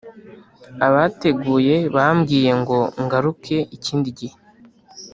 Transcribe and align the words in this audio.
abateguye 0.87 1.75
bambwiye 1.95 2.51
ngo 2.61 2.79
ngaruke 3.03 3.57
ikindi 3.75 4.09
gihe, 4.19 4.37